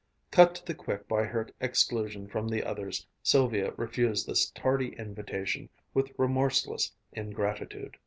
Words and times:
Cut 0.31 0.55
to 0.55 0.65
the 0.65 0.73
quick 0.73 1.07
by 1.07 1.25
her 1.25 1.49
exclusion 1.59 2.27
from 2.27 2.47
the 2.47 2.63
others, 2.63 3.05
Sylvia 3.21 3.71
refused 3.77 4.25
this 4.25 4.49
tardy 4.49 4.95
invitation 4.95 5.69
with 5.93 6.11
remorseless 6.17 6.91
ingratitude. 7.13 7.97